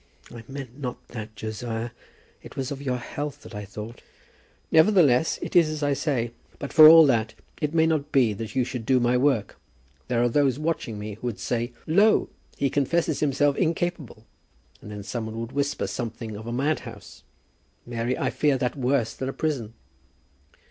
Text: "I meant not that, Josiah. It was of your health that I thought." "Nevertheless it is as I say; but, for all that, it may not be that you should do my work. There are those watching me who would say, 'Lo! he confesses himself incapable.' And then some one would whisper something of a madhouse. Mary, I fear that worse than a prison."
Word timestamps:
"I 0.33 0.43
meant 0.47 0.79
not 0.79 1.09
that, 1.09 1.35
Josiah. 1.35 1.91
It 2.41 2.55
was 2.55 2.71
of 2.71 2.81
your 2.81 2.97
health 2.97 3.43
that 3.43 3.53
I 3.53 3.65
thought." 3.65 4.01
"Nevertheless 4.71 5.37
it 5.43 5.55
is 5.55 5.69
as 5.69 5.83
I 5.83 5.93
say; 5.93 6.31
but, 6.57 6.73
for 6.73 6.89
all 6.89 7.05
that, 7.05 7.35
it 7.61 7.75
may 7.75 7.85
not 7.85 8.11
be 8.11 8.33
that 8.33 8.55
you 8.55 8.63
should 8.63 8.83
do 8.83 8.99
my 8.99 9.15
work. 9.15 9.59
There 10.07 10.23
are 10.23 10.27
those 10.27 10.57
watching 10.57 10.97
me 10.97 11.19
who 11.21 11.27
would 11.27 11.37
say, 11.39 11.73
'Lo! 11.85 12.29
he 12.57 12.67
confesses 12.67 13.19
himself 13.19 13.55
incapable.' 13.57 14.25
And 14.81 14.89
then 14.89 15.03
some 15.03 15.27
one 15.27 15.39
would 15.39 15.51
whisper 15.51 15.85
something 15.85 16.35
of 16.35 16.47
a 16.47 16.51
madhouse. 16.51 17.21
Mary, 17.85 18.17
I 18.17 18.31
fear 18.31 18.57
that 18.57 18.75
worse 18.75 19.13
than 19.13 19.29
a 19.29 19.33
prison." 19.33 19.75